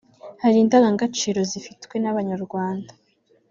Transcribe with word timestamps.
Hari 0.41 0.57
indangagaciro 0.63 1.39
zifitwe 1.51 1.95
n’abanyarwanda 1.99 2.91